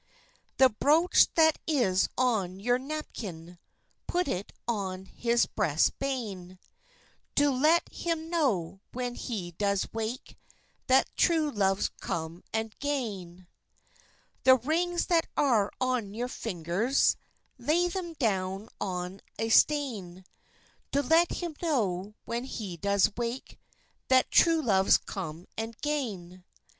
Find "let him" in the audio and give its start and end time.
7.51-8.27, 21.03-21.55